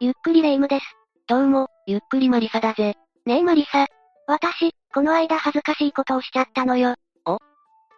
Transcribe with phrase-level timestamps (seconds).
[0.00, 0.84] ゆっくりレ夢ムです。
[1.26, 2.94] どうも、ゆっくりマリサだぜ。
[3.26, 3.88] ねえマリサ。
[4.28, 6.94] 私、この間恥ずかしいことをしちゃったのよ。
[7.26, 7.40] お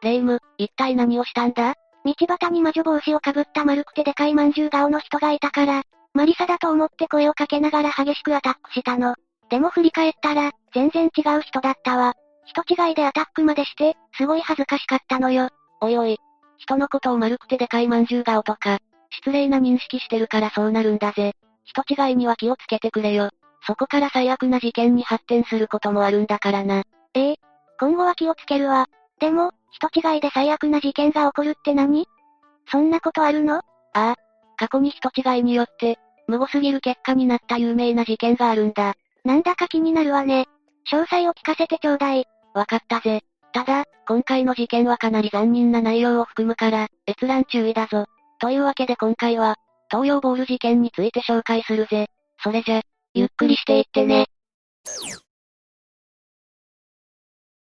[0.03, 1.75] レ夢ム、一体何をしたんだ？
[2.07, 5.83] 道端に魔女帽子をかぶった丸くてでかいまんじゅう顔の人がいたから、
[6.15, 9.15] マリサだと思って声をかけながら激しくアタックしたの。
[9.51, 12.15] でも振り返ったら、全然違う人だったわ。
[12.47, 15.51] 人違いでアタックまでして、すごい恥ずかしかったのよ。
[15.83, 16.17] おいおい。
[16.57, 18.79] 人のことを丸くてでかいまんじゅう顔とか、
[19.11, 21.35] 失礼な認識してるからそうなるんだぜ。
[21.65, 23.31] 人違いには気をつけてくれよ。
[23.67, 26.83] そこから最悪な事件に発展することもあるんだからな。
[27.15, 27.37] ええ
[27.79, 28.87] 今後は気をつけるわ。
[29.21, 32.07] でも、人違いで最悪な事件が起こるって何？
[32.71, 33.57] そんなことあるの？
[33.57, 33.63] あ
[33.95, 34.17] あ。
[34.57, 38.95] 過去に人違いによって、無謀すぎる結果になった有名な事件があるんだ。
[39.25, 40.47] なんだか気になるわね。
[40.91, 42.27] 詳細を聞かせてちょうだい。
[42.55, 43.23] わかったぜ。
[43.53, 48.07] ただ、今回の事件はかなり残忍な内容を含むから、閲覧注意だぞ。
[48.39, 49.57] というわけで今回は、
[49.91, 52.07] 東洋ボール事件について紹介するぜ。
[52.43, 52.83] それじゃ、
[53.15, 54.27] ゆっくりしていってね。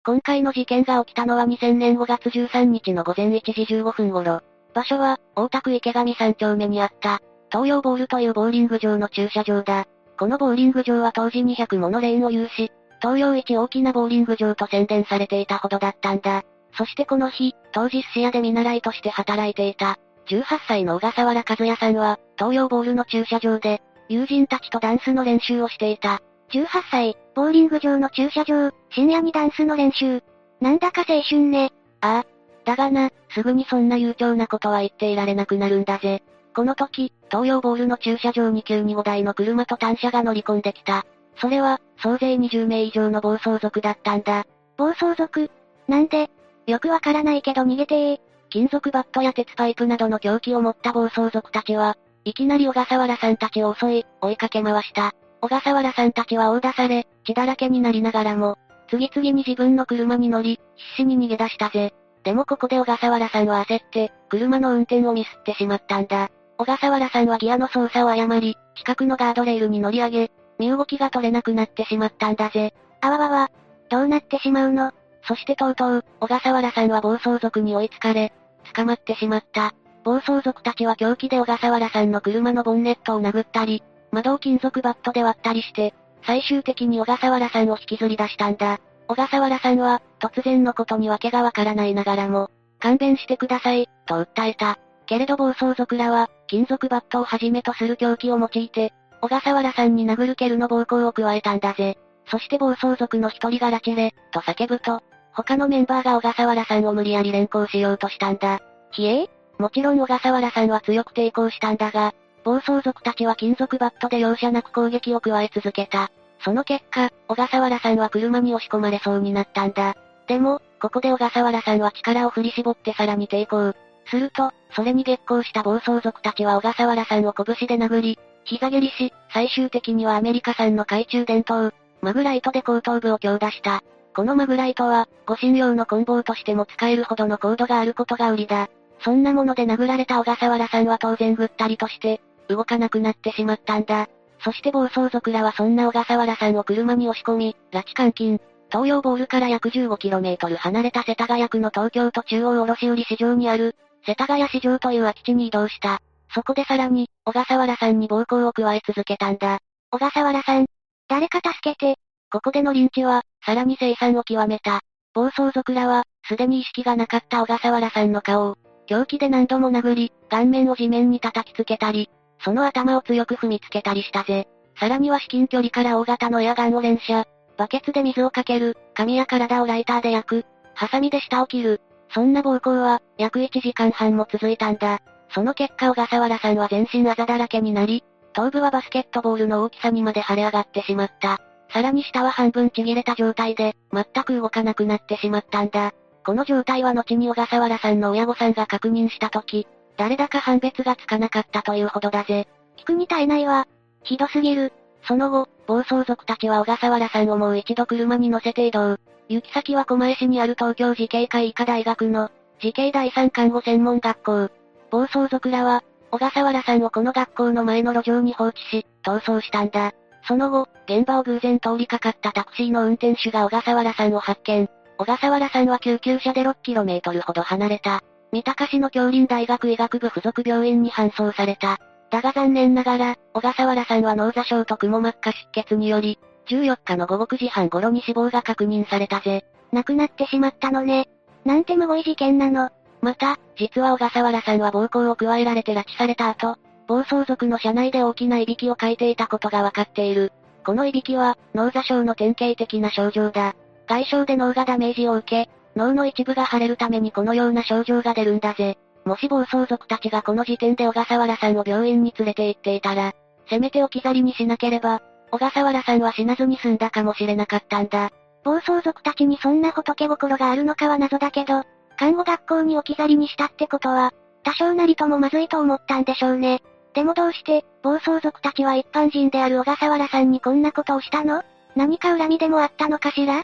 [0.03, 4.41] 今回の事件が起きたのは2000年5月13日の午前1時15分頃。
[4.73, 9.85] 場所は、大田区池上3丁目にあった、東洋ボールというボーリング場の駐車場だ。
[10.17, 16.43] このボーリング場は当時200ものレーンを有し、東洋一大きなボーリング場と宣伝されていたほどだったんだ。
[16.77, 19.97] そしてこの日、当時寿司屋で見習いとして働いていた、
[20.31, 26.21] 18歳の小笠原和也さんは、東洋ボールの駐車場で、友人たちとダンスの練習をしていた。
[26.53, 30.23] 18歳、ボーリング場の駐車場、深夜にダンスの練習。
[30.61, 31.71] なんだか青春ね。
[31.99, 32.25] ああ。
[32.63, 36.23] だがな、すぐにそんな悠長なことは言っていられなくなるんだぜ。
[36.55, 41.05] この時、東洋ボールの駐車場に急に5台の車と単車が乗り込んできた。
[41.37, 44.45] それは、総勢20名以上の暴走族だったんだ。
[44.77, 45.49] 暴走族？
[45.87, 46.29] なんで？
[46.67, 48.30] よくわからないけど逃げてー。
[48.51, 55.13] 金属バットや鉄パイプなどの凶器を持った暴走族たちは、いきなり小笠原さんたちを襲い、追いかけ回した。
[55.39, 58.57] 小笠原さんたちは追い出され、血だらけになりながらも、
[58.89, 61.93] 次々に自分の車に乗り、必死に逃げ出したぜ。
[62.23, 66.29] でもここで小笠原さんは焦って、車の運転をミスってしまったんだ。
[66.57, 72.73] 小笠原さんはギアの操作を誤り、近くのガードレールに乗り上げ、身動きが取れなくなってしまったんだぜ。
[72.99, 73.49] あわわわ。
[73.89, 74.91] どうなってしまうの？
[75.23, 78.31] そしてとうとう、小笠原さんは暴走族に追いつかれ、
[78.73, 79.73] 捕まってしまった。
[80.03, 85.93] 暴走族たちは凶器で小笠原さんの車のボンネットを殴ったり、窓を金属バットで割ったりして、
[86.25, 88.79] 最終的に小笠原さんを引きずり出したんだ。
[89.07, 94.79] 小笠原さんは、突然のことに訳がわからないながらも、勘弁してください、と訴えた。
[95.05, 101.97] けれど暴走族らは、金属バットをはじめとする凶器を用いて、小笠原さんに殴る蹴るの暴行を加えたんだぜ。
[102.27, 105.01] そして暴走族の一人がラチェレ、と叫ぶと、
[105.33, 108.59] 他のメンバーが小笠原さんを無理やり連行しようとしたんだ。
[108.91, 116.11] ひえもちろん小笠原さんは強く抵抗したんだが、暴走族たちは金属バットで容赦なく攻撃を加え続けた。
[116.43, 119.95] その結果、小笠原さんは車に押し込まれそうになったんだ。
[120.27, 123.73] でも、ここで小笠原さんは力を振り絞ってさらに抵抗。
[124.09, 131.71] すると、それに激高した暴走族たちは小笠原さんを拳で殴り、膝蹴りし、最終的にはアメリカ産の懐中電灯、
[132.01, 133.83] マグライトで後頭部を強打した。
[134.13, 138.69] このマグライトは、護身用の棍棒としても使えるほどの高度があることが売りだ。
[138.99, 144.07] そんなもので殴られた小笠原さんは当然ぐったりとして、動かなくなってしまったんだ。
[144.43, 148.39] そして暴走族らはそんな小笠原さんを車に押し込み、拉致監禁。
[148.71, 155.99] 東洋ボールから約 15km 離れた世田谷区の東京都中央卸売市場にある、世田谷市場という空き地に移動した。
[156.33, 159.59] そこでさらに、小笠原さんに暴行を加え続けたんだ。
[159.91, 160.65] 小笠原さん。
[161.07, 162.00] 誰か助けて。
[162.31, 164.79] ここでのリンチは、さらに生産を極めた。
[165.13, 172.09] 暴走族らは、すでに意識がなかった小笠原さんの顔を、凶器で何度も殴り、顔面を地面に叩きつけたり、
[172.39, 174.47] その頭を強く踏みつけたりしたぜ。
[174.79, 177.25] さらには至近距離から大型のエアガンを連射、
[177.57, 181.81] バケツで水をかける、髪や体をライターで焼く、ハサミで舌を切る。
[182.13, 184.99] そんな暴行は、約1時間半も続いたんだ。
[185.33, 188.03] その結果小笠原さんは全身あざだらけになり、
[188.33, 191.41] 頭部はバスケットボールの大きさにまで腫れ上がってしまった。
[191.73, 195.93] さらに下は半分ちぎれた状態で、全く動かなくなってしまったんだ。
[196.25, 202.47] この状態は後に小笠原さんの親御さんが確認したとき、誰だか判別がつかなかったというほどだぜ。
[202.77, 203.67] 聞くに耐えないわ。
[204.03, 204.73] ひどすぎる。
[205.03, 208.97] その後、暴走族たちは小笠原さんをもう一度車に乗せて移動。
[209.29, 212.29] 行き先は狛江市にある東京慈恵会医科大学の、
[212.59, 214.49] 慈恵第三看護専門学校。
[214.89, 219.93] 暴走族らは、小笠原さんをこの学校の前の路上に放置し、逃走したんだ。
[220.23, 224.69] その後、現場を偶然通りかかったタクシーの運転手が小笠原さんを発見。
[224.97, 228.01] 小笠原さんは救急車で 6km ほど離れた、
[228.31, 231.79] 三鷹市の京林大学医学部附属病院に搬送された。
[232.11, 239.45] だが残念ながら、小笠原さんは脳挫傷と雲膜下出血により、14日の午後9時半頃に死亡が確認されたぜ。
[239.71, 241.07] 亡くなってしまったのね。
[241.45, 242.69] なんてむごい事件なの。
[243.01, 246.57] また、実は小笠原さんは暴行を加えられて拉致された後、
[246.91, 250.33] 暴走族の車内で大きな歪きを書いていたことがわかっている。
[250.65, 253.55] この歪きは、脳挫傷の典型的な症状だ。
[253.87, 258.77] 外傷で脳がダメージを受け、脳の一部が腫れるためにこのような症状が出るんだぜ。
[259.05, 263.13] もし暴走族たちがこの時点で小笠原さんを病院に連れて行っていたら、
[263.49, 265.01] せめて置き去りにしなければ、
[265.31, 268.09] 小笠原さんは死なずに済んだかもしれなかったんだ。
[268.43, 271.63] 暴走族たちにそんな仏心があるのかは謎だけど、
[271.97, 274.11] 看護学校に置き去りにしたってことは、
[274.43, 276.61] 多少なりともまずいと思ったんでしょうね。
[276.93, 281.43] でもどうして、暴走族たちは一般人である小笠原さんにこんなことをしたの？
[281.75, 283.43] 何か恨みでもあったのかしら？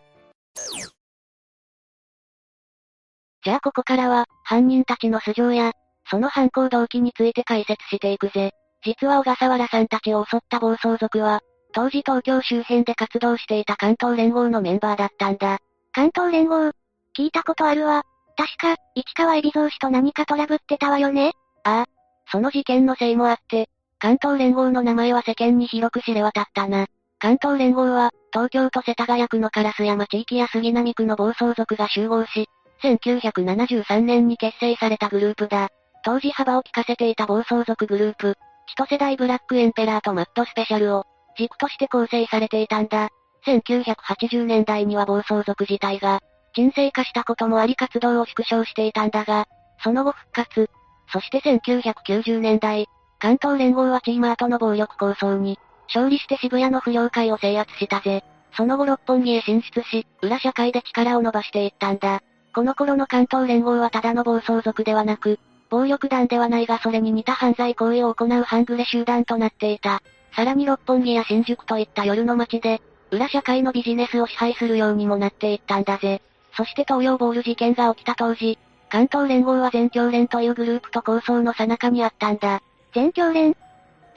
[3.43, 5.71] じゃあここからは、犯人たちの素性や、
[6.09, 8.51] その犯行動機について解説していくぜ。
[8.83, 11.41] 実は小笠原さんたちを襲った暴走族は、
[11.73, 15.59] 当時東京周辺で活動していた関東連合のメンバーだったんだ。
[15.93, 16.71] 関東連合？
[17.17, 18.03] 聞いたことあるわ。
[18.35, 21.31] 確か、市川海老蔵氏と何かトラブってたわよね？
[21.63, 21.96] ああ。
[22.31, 23.69] その事件のせいもあって、
[23.99, 26.87] 関東連合の名前は世間に広く知れ渡ったな。
[27.19, 32.47] 関東連合は、東京都世田谷区の烏山地域や杉並区の暴走族が集合し、
[32.83, 35.69] 1973年に結成されたグループだ。
[36.03, 38.35] 当時幅を利かせていた暴走族グループ、
[38.67, 41.05] 一世代ブラックエンペラーとマッドスペシャルを、
[41.37, 43.09] 軸として構成されていたんだ。
[43.45, 46.19] 1980年代には暴走族自体が、
[46.53, 49.47] 沈静化したこともあり活動を縮小していたんだが、
[49.83, 50.69] その後復活。
[51.11, 52.87] そして1990年代、
[53.19, 58.23] 関東連合はチーマーとの暴力抗争に、勝利して渋谷の不良会を制圧したぜ。
[58.55, 62.21] その後六本木へ進出し、裏社会で力を伸ばしていったんだ。
[62.53, 65.39] この頃の関東連合はただの暴走族ではなく、
[65.69, 70.01] 暴力団ではないがそれに似た犯罪行為を行う半グレ集団となっていた。
[70.35, 72.81] さらに六本木や新宿といった夜の街で、
[73.11, 76.21] 裏社会のビジネスを支配するようにもなっていったんだぜ。
[76.55, 78.57] そして東洋ボール事件が起きた当時、
[78.89, 82.61] 関東連合は全教連というグループと構想の最中にあったんだ。
[82.93, 83.55] 全教連？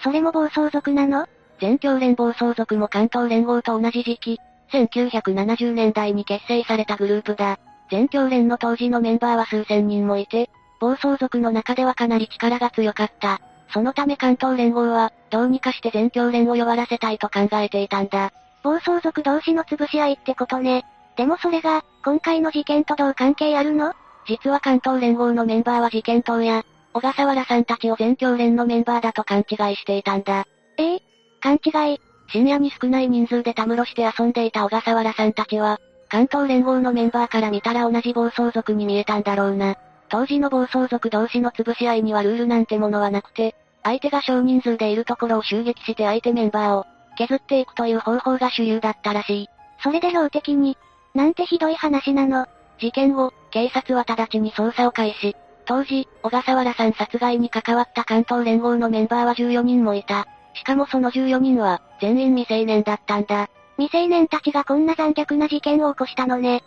[0.03, 1.27] それも暴走族なの？
[1.61, 4.39] 全教連暴走族も関東連合と同じ時期、
[4.73, 7.59] 1970年代に結成されたグループだ。
[7.91, 10.49] 全教連の当時のメンバーは数千人もいて、
[10.81, 13.41] 暴走族の中ではかなり力が強かった。
[13.73, 18.33] そのため関東連合は、どうにかして全教連を弱らせたいと考えていたんだ。
[18.63, 20.85] 暴走族同士の潰し合いってことね。
[21.17, 23.93] でもそれが、今回の事件とどう関係あるの？
[24.27, 30.47] 実は関東連合のメンバーは事件当夜、小笠原さんたちを全教連のメンバーだと勘違いしていたんだ。
[30.77, 30.95] え？
[30.97, 31.03] え
[31.41, 32.01] 勘違い？
[32.29, 39.77] 深夜に少ない人数でたむろして遊んでいた小笠原さんたちは、関東連合のメンバーから見たら同じ暴走族に見えたんだろうな。
[40.09, 46.87] 当時の暴走族同士の潰し合いにはルールなんてものはなくて、相手が少人数でいるところを襲撃して相手メンバーを
[47.17, 49.49] 削っていくという方法が主流だったらしい。
[49.83, 50.77] それで標的に、
[51.15, 52.47] なんてひどい話なの。
[52.79, 55.37] 事件後、警察は直ちに捜査を開始。
[55.67, 60.27] 当時、小笠原さん殺害に関わった関東連合のメンバーは14人もいた。
[60.55, 63.49] しかもその14人は、全員未成年だったんだ。
[63.77, 66.63] 未成年たちがこんな残虐な事件を起こしたのね。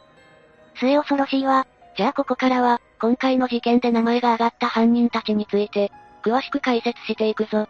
[0.76, 1.68] 末恐ろしいわ。
[1.96, 5.92] じゃあここからは、今回の事件で名前が挙がった犯人たちについて、
[6.24, 7.68] 詳しく解説していくぞ。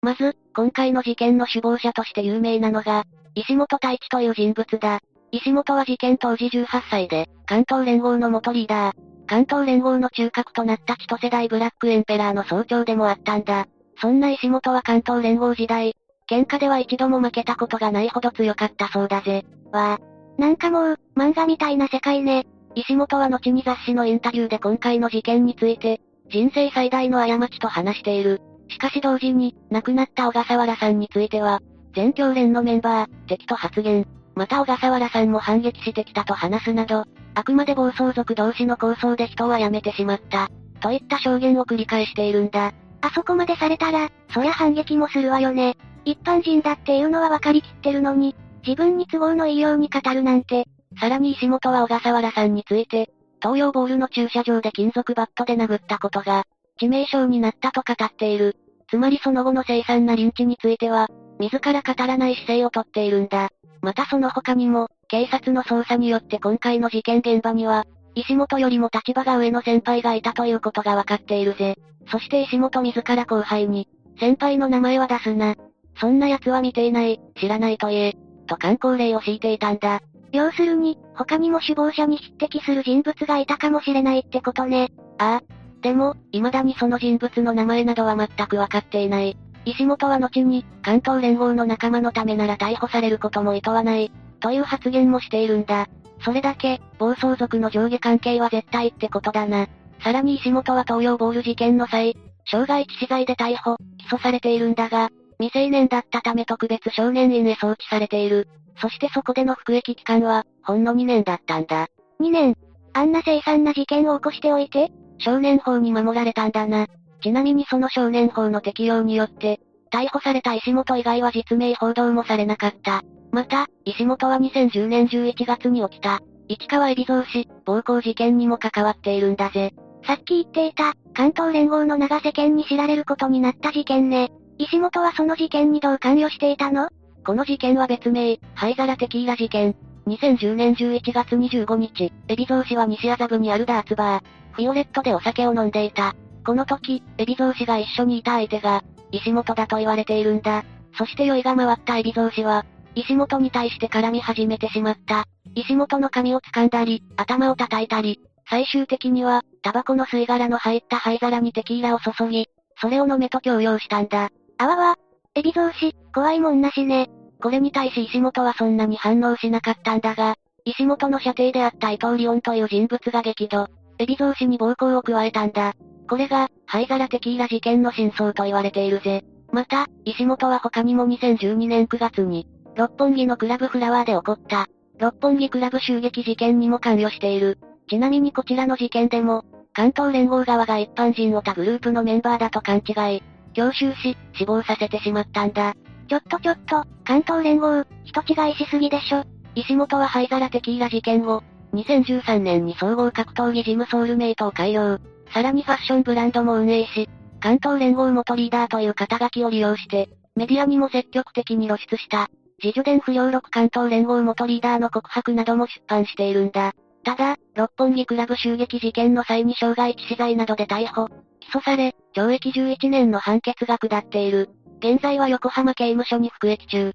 [0.00, 3.04] まず、今回の事件の首謀者として有名なのが、
[3.34, 5.00] 石本太一という人物だ。
[5.30, 8.96] 石本は事件当時18歳で、関東連合の元リーダー。
[9.26, 13.66] 関東連合の中核となった千歳代ブラックエンペラーの総長でもあったんだ。
[14.00, 15.94] そんな石本は関東連合時代、
[16.30, 19.44] 喧嘩では一度も負けたことがないほど強かったそうだぜ。
[19.72, 20.40] わあ。
[20.40, 22.46] なんかもう、漫画みたいな世界ね。
[22.74, 28.40] 石本は後に雑誌のインタビューで今回の事件について、人生最大の過ちと話している。
[28.68, 31.60] しかし同時に、亡くなった小笠原さんについては、
[31.94, 34.06] 全教連のメンバー、敵と発言。
[34.38, 37.04] また小笠原さんも反撃してきたと話すなど、
[37.34, 40.48] あくまで暴走族同士の抗争で人は辞めてしまった。
[40.80, 42.72] といった証言を繰り返しているんだ。
[43.00, 45.76] あそこまでされたら、そりゃ反撃もするわよね。
[46.04, 50.66] 一般人だっていうのは分かりきってるのに、自分に都合のいいように語るなんて。
[51.00, 53.10] さらに石本は小笠原さんについて、
[53.42, 56.44] 東洋ボールの駐車場で金属バットで殴ったことが、
[56.80, 58.56] 致命傷になったと語っている。
[58.88, 61.08] つまりその後の凄惨なリンチについては、
[61.40, 63.50] 自ら語らない姿勢をとっているんだ。
[63.82, 71.76] またその他にも、警察の捜査によって今回の事件現場には、石本よりも立場が上の先輩がいたということが分かっているぜ。
[72.10, 75.54] そして石本自ら後輩に、先輩の名前は出すな。
[76.00, 78.16] そんな奴は見ていない、知らないと言え、
[78.46, 80.00] と観光令を敷いていたんだ。
[80.32, 84.90] 要するに、他にも首謀者に匹敵する人物がいたかもしれないってことね。
[85.18, 85.58] ああ。
[85.80, 89.36] でも、未だにその人物の名前などは全くわかっていない。
[89.64, 94.10] 石本は後に、関東連合の仲間のためなら逮捕されることも厭わない、
[94.40, 95.88] という発言もしているんだ。
[96.24, 99.68] それだけ、暴走族の上下関係は絶対ってことだな。
[100.02, 105.10] さらに石本は東洋ボール事件の際、傷害致死罪で逮捕、起訴されているんだが、
[105.40, 108.48] 未成年だったため特別少年院へ送致されている。
[108.80, 111.88] そしてそこでの服役期間は、ほんの2年だったんだ。
[112.20, 112.56] 2年
[112.92, 116.86] あんな凄惨な事件を起こしておいて少年法に守られたんだな。
[117.22, 119.60] ちなみにその少年法の適用によって、
[119.90, 123.02] 逮捕された石本以外は実名報道もされなかった。
[123.32, 129.74] また、石本は2010年11月に起きた、市川海老蔵氏、暴行事件にも関わっているんだぜ。
[130.06, 134.30] さっき言っていた、関東連合の長世間に知られることになった事件ね。
[134.58, 136.88] 石本はその事件にどう関与していたの？
[137.24, 139.76] この事件は別名、灰皿テキーラ事件。
[140.06, 144.22] 2010年11月25日、海老蔵氏は西麻布にあるダーツバー、
[144.52, 146.14] フィオレットでお酒を飲んでいた。
[146.44, 150.64] この時、海老蔵氏が一緒にいた相手が、石本だと言われているんだ。
[150.96, 152.64] そして酔いが回った海老蔵氏は、
[152.94, 155.24] 石本に対して絡み始めてしまった。
[155.54, 162.48] 石本の髪を掴んだり、頭を叩いたり、最終的には、タバコの吸い殻の入った灰皿にテキーラを注ぎ、
[162.80, 164.30] それを飲めと強要したんだ。
[164.58, 164.96] あわわ、
[165.34, 167.10] エビ増子、怖いもんなしね。
[167.40, 173.68] これに対し石本はそんなに反応しなかったんだが、石本の射程であった伊藤リオンという人物が激怒。
[173.98, 175.74] エビ増子に暴行を加えたんだ。
[176.08, 179.24] これが、灰皿テキーラ事件の真相と言われているぜ。
[179.52, 182.46] また、石本は他にも2012年9月に、
[182.76, 184.66] 六本木のクラブフラワーで起こった、
[184.98, 187.58] 六本木クラブ襲撃事件にも関与している。
[187.88, 193.22] ちなみにこちらの事件でも、関東連合側が一般人を他グループのメンバーだと勘違い、
[193.54, 195.74] 強襲し、死亡させてしまったんだ。
[196.08, 199.24] ちょっとちょっと、関東連合、人違いしすぎでしょ。
[199.54, 201.42] 石本は灰皿テキーラ事件後、
[201.74, 204.98] 2013年に総合格闘技ジムソウルメイトを改良。
[205.32, 207.08] さらにファッションブランドも運営し、
[207.40, 212.28] 関東連合元リーダーという肩書きを利用して、メディアにも積極的に露出した。
[212.62, 216.72] 自助伝不良録関東連合元リーダーの告白なども出版しているんだ。
[217.04, 221.08] ただ、六本木クラブ襲撃事件の際に傷害致死罪などで逮捕、
[221.40, 224.50] 起訴され、懲役11年の判決が下っている。
[224.80, 226.92] 現在は横浜刑務所に服役中。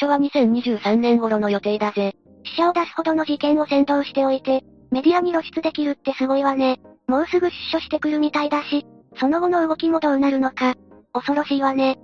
[0.00, 2.14] 出所は2023年頃の予定だぜ。
[2.44, 6.80] 死者を出すほどの事件を先導しておいて、メディアに露出できるってすごいわね。
[7.10, 8.86] もうすぐ出所してくるみたいだし、
[9.18, 10.76] その後の動きもどうなるのか、
[11.12, 11.98] 恐ろしいわね。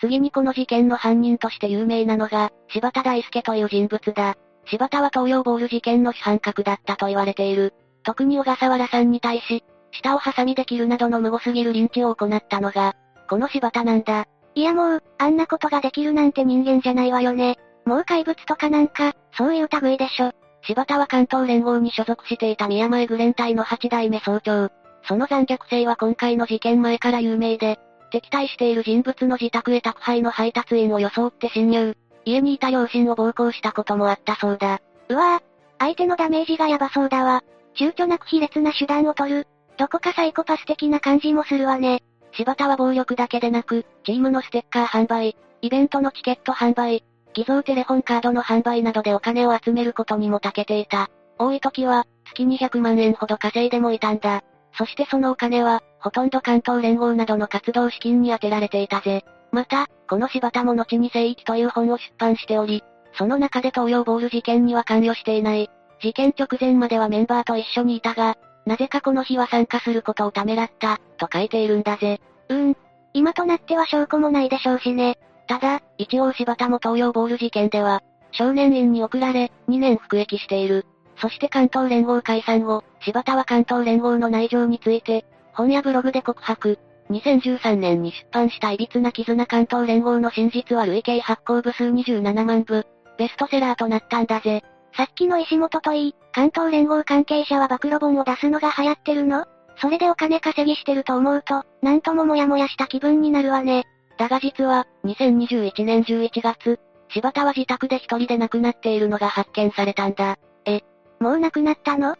[0.00, 4.36] 次にこの事件の犯人として有名なのが、柴田大輔という人物だ。
[4.64, 7.74] 柴田は東洋ボール事件の主犯格だったと言われている。
[8.02, 12.94] 特に小笠原さんに対し、舌をハサミで切るなどの無謀すぎるリンチを行ったのが、
[13.28, 14.24] この柴田なんだ。
[14.54, 17.58] いやもう、あんなことができるなんて人間じゃないわよね。
[17.84, 20.32] もう怪物とかなんか、そういう類でしょ。
[20.62, 24.70] 柴田は関東連合に所属していた宮前グレン隊の8代目総長。
[25.06, 27.78] その残虐性は今回の事件前から有名で、
[28.10, 31.96] 敵対している人物の自宅へ宅配の配達員を装って侵入。
[32.24, 34.80] 家にいた両親を暴行したこともあったそうだ。
[35.08, 35.42] うわぁ、
[35.78, 37.42] 相手のダメージがやばそうだわ。
[37.78, 39.46] 躊躇なく卑劣な手段を取る。
[39.78, 42.02] どこかサイコパス的な感じもするわね。
[42.32, 47.04] 柴田は暴力だけでなく、チームのステッカー販売、イベントのチケット販売、
[47.38, 51.08] 偽造テレホンカードの販売などでお金を集めることにも長けていた。
[51.38, 54.42] 多い時は、月200万円ほど稼いでもいたんだ。
[54.76, 59.24] そしてそのお金は、ほとんど関東連合などの活動資金に充てられていたぜ。
[59.52, 65.70] また、この柴田も後に聖域という本を出版しており、その中で東洋ボール事件には関与していない。
[66.02, 72.20] 事件直前まではメンバーと一緒にいたが、なぜかこの日は参加することをためらった、と書いているんだぜ。
[72.48, 72.76] うん。
[73.14, 75.18] 今となっては証拠もないでしょうしね。
[75.48, 80.86] ただ、一応柴田も東洋ボール事件では、少年院に送られ、2年服役している。
[81.16, 85.24] そして関東連合解散後、柴田は関東連合の内情について、
[85.54, 86.78] 本やブログで告白。
[87.10, 92.86] 2013年に出版した歪な絆関東連合の真実は累計発行部数27万部。
[93.16, 94.62] ベストセラーとなったんだぜ。
[94.94, 99.46] さっきの石本といい、関東連合関係者は暴露本を出すのが流行ってるの？
[99.80, 103.84] それでお金稼ぎしてると思うと、なんともモヤモヤした気分になるわね。
[104.18, 110.36] だが実は、2021年11月、柴田は自宅で一人で亡くなっているのが発見されたんだ。
[110.66, 110.82] え、
[111.20, 112.16] もう亡くなったの？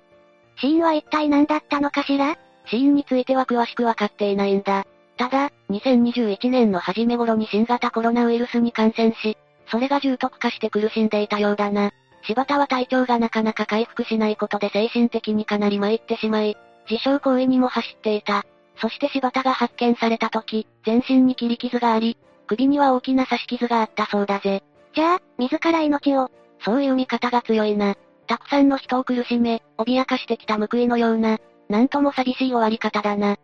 [0.60, 2.36] 死因は一体何だったのかしら？
[2.66, 4.86] 死因については詳しくわかっていないんだ。
[5.16, 9.36] ただ、2021年の初め頃に新型コロナウイルスに感染し、
[9.66, 11.90] それが重篤化して苦しんでいたようだな。
[12.22, 16.56] 柴田は体調がなかなか回復しないことで精神的にかなり参ってしまい、
[16.88, 18.44] 自傷行為にも走っていた。
[18.80, 22.16] そして柴田が発見された時、全身に切り傷があり、
[22.46, 24.62] 首には大きな刺し傷があったそうだぜ。
[24.94, 26.30] じゃあ、自ら命を。
[26.64, 27.96] そういう見方が強いな。
[28.26, 33.36] たくさんの人を苦しめ、脅かしてきた報いのような、なんとも寂しい終わり方だな。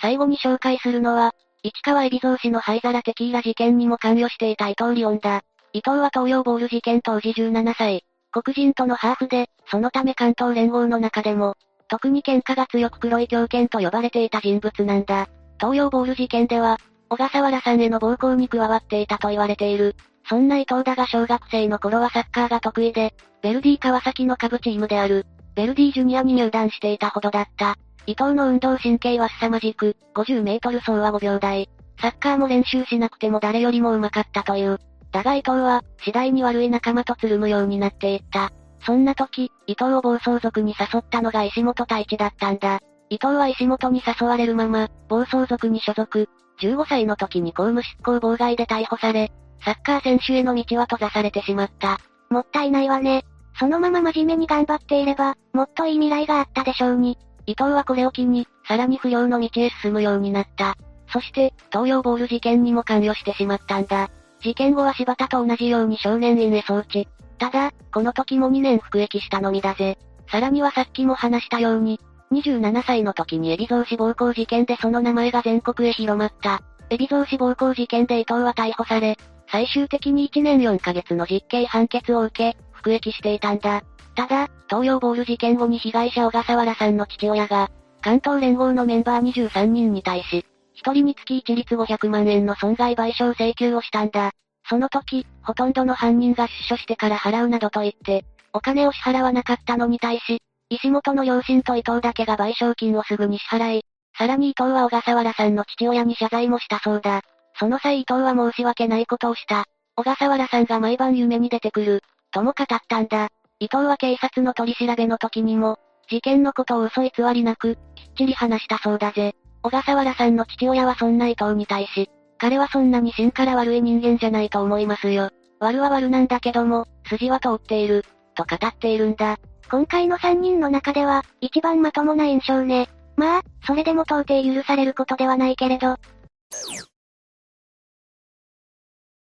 [0.00, 5.42] 最後に紹介するのは、市川海老蔵氏の灰皿テキーラ事件にも関与していた伊藤リオンだ。
[5.72, 8.04] 伊藤は東洋ボール事件当時17歳。
[8.30, 11.54] 黒人とのハーフで、そのため関東連合の中でも、
[11.88, 15.28] 特に喧嘩が強く黒い狂犬と呼ばれていた人物なんだ。
[15.58, 16.78] 東洋ボール事件では、
[17.08, 19.94] 小笠原さんへの暴行に加わっていたと言われている。
[20.28, 25.24] そんな伊藤だが小学生の頃はサッカーが得意で、ベルディ川崎の下部チームである、
[25.54, 27.76] ベルディジュニアに入団していたほどだった。
[28.06, 31.68] 伊藤の運動神経は凄まじく、50メートル走は5秒台。
[32.00, 34.78] サッカーも練習しなくても誰よりも上手かったという。
[35.12, 38.52] だが伊藤は、次第に悪い仲間とつるむようになっていった。
[38.86, 42.78] そんな時、伊藤を暴走族に誘ったのが石本太一だったんだ。
[43.10, 46.28] 伊藤は石本に誘われるまま、暴走族に所属。
[46.60, 49.32] 15歳の時に公務執行妨害で逮捕され、
[49.64, 51.98] サッカー選手への道は閉ざされてしまった。
[52.30, 53.24] もったいないわね。
[53.58, 57.18] そのまま真面目に頑張っていれば、もっといい未来があったでしょうに。
[57.46, 60.76] 伊藤はこれを機に、さらに不良の道へ進むようになった。
[61.12, 64.10] そして、東洋ボール事件にも関与してしまったんだ。
[64.40, 67.08] 事件後は柴田と同じように少年院へ送致。
[67.38, 69.98] ただ、この時も2年服役したのみだぜ。
[70.30, 72.00] さらにはさっきも話したように、
[72.32, 76.62] 27歳の時に海老蔵死亡行事件でその名前が全国へ広まった。
[76.90, 79.16] 海老蔵死亡行事件で伊藤は逮捕され、
[79.50, 83.82] 最終的に1年4ヶ月の実刑判決を受け、服役していたんだ。
[84.14, 90.44] ただ、東洋ボール事件後に被害者小笠原さんの父親が、関東連合のメンバー23人に対し、
[90.82, 94.32] 1人につき一律500万円の損害賠償請求をしたんだ。
[94.68, 103.82] その時、ほとんどの犯人が出所してから払うなどと言って、お金を支払わなかったのに対し、石本の両親と伊藤だけが賠償金をすぐに支払い、
[104.18, 107.22] さらに伊藤は小笠原さんの父親に謝罪もしたそうだ。
[107.58, 109.64] その際伊藤は申し訳ないことをした。
[109.94, 113.28] 小笠原さんが毎晩夢に出てくる、とも語ったんだ。
[113.60, 117.80] 伊藤は警察の取り調べの時にも、事件のことを嘘偽りなく、きっ
[118.16, 119.34] ちり話したそうだぜ。
[119.62, 125.30] 小笠原さんの父親はそんな伊藤に対し、彼はそんなに芯から悪い人間じゃないと思いますよ。
[125.58, 129.38] 悪は悪なんだけども、筋は通っている、と語っているんだ。
[129.70, 132.88] 今回の3人の中では、一番まともな印象ね。
[133.16, 135.96] まあ、それでも到底許されることではないけれど。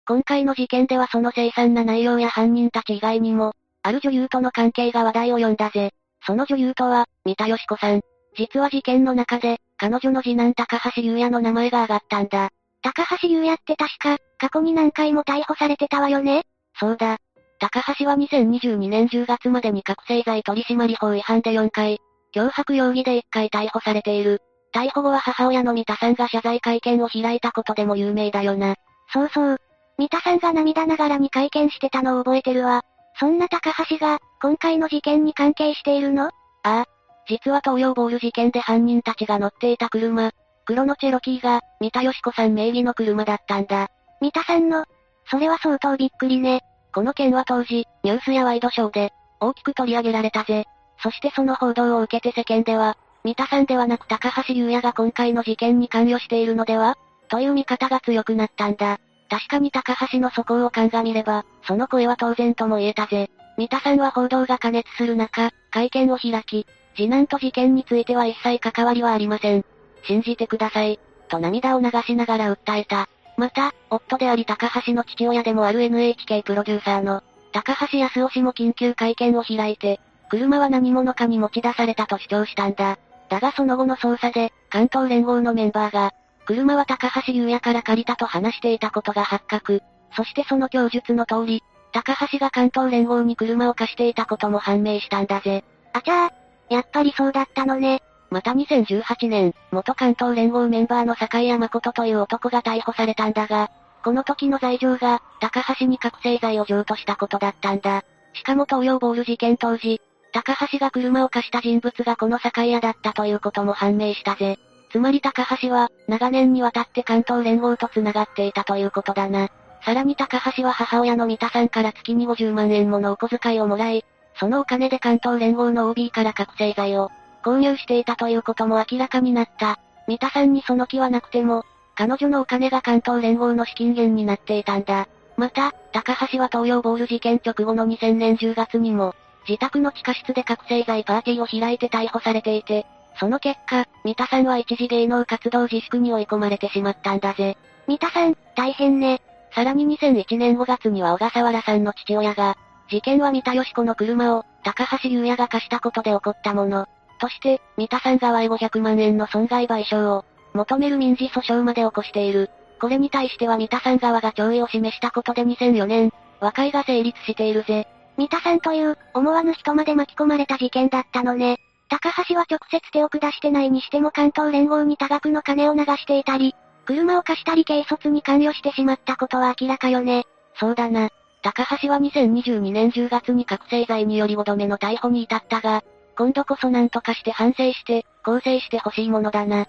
[0.05, 5.91] 今回の事件ではその凄惨な内容や犯人たち以外にも、ある女優との関係が話題を呼んだぜ。
[6.25, 8.01] その女優とは、三田佳子さん。
[8.35, 12.49] 実は事件の中で、彼女の次男高橋優也の名前が挙がったんだ。
[12.83, 16.43] 高橋優也って確か、過去に何回も逮捕されてたわよね？
[16.79, 17.17] そうだ。
[17.59, 21.99] 高橋は2022年10月までに覚醒剤取締法違反で4回、
[22.35, 24.41] 脅迫容疑で1回逮捕されている。
[24.75, 28.75] 逮捕後は母親の三田さんが謝罪会見を開いたことでも有名だよな。
[29.13, 29.57] そうそう。
[29.97, 32.81] 三田さんが涙ながらに会見してたのを覚えてるわ。
[33.19, 36.25] そんな高橋が、今回の事件に関係しているの？
[36.25, 36.31] あ
[36.63, 36.85] あ。
[37.29, 40.31] 実は東洋ボール事件で犯人たちが乗っていた車、
[40.65, 43.89] 黒のチェロキーが、三田佳子さん名義の車だったんだ。
[44.21, 44.85] 三田さんの、
[45.29, 46.61] それは相当びっくりね。
[46.93, 50.65] この件は当時、ニュースやワイドショーで、大きく取り上げられたぜ。
[51.01, 56.97] そしてその報道を受けて世間では、三田さんではなく高橋優也が今回の事件に関与しているのでは？
[57.29, 58.99] という見方が強くなったんだ。
[59.29, 63.31] 確かに高橋の素行を鑑みれば、その声は当然とも言えたぜ。
[63.57, 69.65] 三田さんは報道が過熱する中、会見を開き、次男と事件については一切関わりはありません。
[70.03, 70.99] 信じてください。
[71.29, 73.07] と涙を流しながら訴えた。
[73.37, 82.97] また、夫であり高橋の父親でもある NHK プロデューサーの、高橋康夫氏も緊急会見を開いて、車は何者かに持ち出されたと主張したんだ。
[83.29, 86.13] だがその後の捜査で、関東連合のメンバーが、
[86.45, 89.81] 車は高橋優也から借りたと話していたことが発覚。
[90.15, 95.63] そしてその供述の通り、高橋が関東連合に車を貸していたことも判明したんだぜ。
[95.93, 98.01] あちゃー、やっぱりそうだったのね。
[98.33, 103.69] また2018年、元関東連合メンバーの坂井山誠という男が逮捕されたんだが、
[104.03, 108.03] この時の罪状が、高橋に覚醒剤を譲渡したことだったんだ。
[108.33, 114.57] しかも東洋ボール事件当時、高橋が車を貸した人物がこの酒屋だったということも判明したぜ。
[114.91, 119.49] つまり高橋は、長年にわたって関東連合と繋がっていたということだな。
[119.85, 124.03] さらに高橋は母親の三田さんから月に50万円ものお小遣いをもらい、
[124.39, 127.11] そのお金で関東連合の OB から覚醒剤を
[127.43, 129.79] 購入していたということも明らかになった。
[130.07, 131.63] 三田さんにその気はなくても、
[131.95, 135.07] 彼女のお金が関東連合の資金源になっていたんだ。
[135.37, 139.13] また、高橋は東洋ボール事件直後の2000年10月にも、
[139.47, 142.85] 自宅の地下室で覚醒剤パーティーを開いて逮捕されていて、
[143.19, 147.57] その結果、三田さんは一時芸能活動自粛に追い込まれてしまったんだぜ。
[147.87, 149.21] 三田さん、大変ね。
[149.53, 152.57] さらに2001年5月には小笠原さんの父親が、
[152.89, 156.87] 事件は三田義子の車を、高橋優也が貸したことで起こったもの。
[157.23, 162.49] として、三田さん側へ500万円の損害賠償を、求める民事訴訟まで起こしている。
[162.81, 167.87] これに対しては三田さん側が弔意を示したことで2004年、和解が成立しているぜ。
[168.17, 171.59] 三田さんという、思わぬ人まで巻き込まれた事件だったのね。
[171.87, 176.55] 高橋は直接手を下してないにしても関東連合に多額の金を流していたり、
[176.85, 180.25] 車を貸したり軽率に関与してしまったことは明らかよね。
[180.55, 181.09] そうだな。
[181.41, 185.83] 高橋は2022年10月に覚醒剤により5度目の逮捕に至ったが、
[186.15, 189.67] 今度こそ何とかして反省して、更生してほしいものだな。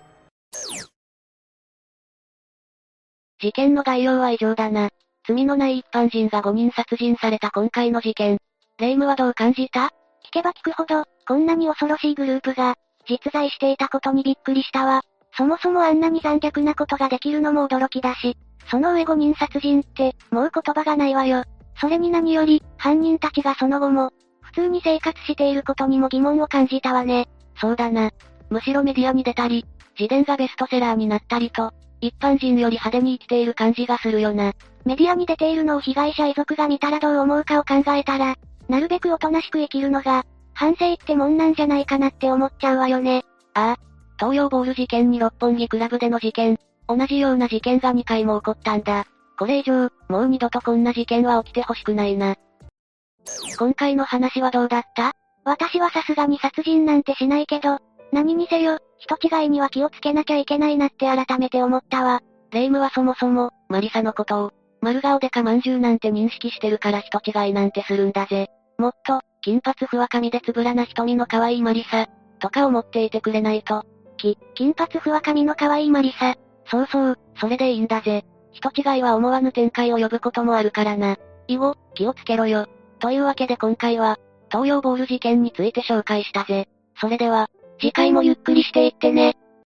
[3.40, 4.90] 事件の概要は以上だな。
[5.26, 8.38] 罪のない一般人が5人殺人された今回の事件。
[8.78, 9.90] 霊夢はどう感じた？
[10.26, 12.74] 聞けば聞くほど、こんなに恐ろしいグループが、
[13.08, 15.02] 実在していたことにびっくりしたわ。
[15.36, 18.36] そもそもあんなに残虐なことができるのも驚きだし、
[18.70, 21.44] その上5人殺人って、もう言葉がないわよ。
[21.80, 24.12] それに何より、犯人たちがその後も、
[24.54, 27.28] 通に生活していることにも疑問を感じたわね。
[27.60, 28.10] そうだな。
[28.50, 29.66] むしろメディアに出たり、
[29.98, 34.52] 自伝がベストセラーになったりと、一般人より派手に生きている感じがするよな。
[34.84, 38.36] メディアに出ているのを被害者遺族が見たらどう思うかを考えたら、
[38.68, 43.24] なるべくおとなしく生きるのが、反省ってもんなんじゃないかなって思っちゃうわよね。
[43.54, 43.94] ああ。
[44.18, 46.58] 東洋ボール事件に六本木クラブでの事件。
[46.86, 49.06] 同じような事件が2回も起こったんだ。
[49.38, 52.36] これ以上、もう二度とこんな事件は起きてほしくないな。
[53.58, 55.12] 今回の話はどうだった？
[55.44, 57.78] 私はさすがに殺人なんてしないけど、
[58.12, 62.20] 何にせよ、人違いには気をつけなきゃいけないなって改めて思ったわ。
[62.52, 68.48] レイムはそもそも、マリサのことを、丸顔でかまんじゅうなんて認識してるから人違いなんてするんだぜ。
[68.78, 72.06] もっと、金髪ふわ髪でつぶらな瞳の可愛いマリサ、
[72.38, 73.84] とか思っていてくれないと。
[74.16, 76.36] き、金髪ふわ髪の可愛いマリサ。
[76.70, 78.24] そうそう、それでいいんだぜ。
[78.52, 81.16] 人違いは思わぬ展開を呼ぶこともあるからな。
[81.48, 82.66] 以後、気をつけろよ。
[83.04, 84.18] というわけで今回は、
[84.50, 86.68] 東洋ボール事件について紹介したぜ。
[86.98, 89.36] それでは、次回もゆっくりしていってね。